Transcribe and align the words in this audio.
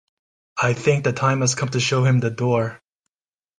I 0.59 0.73
think 0.73 1.03
the 1.03 1.13
time 1.13 1.41
has 1.41 1.53
come 1.53 1.69
to 1.69 1.79
show 1.79 2.03
him 2.05 2.21
the 2.21 2.31
door. 2.31 2.81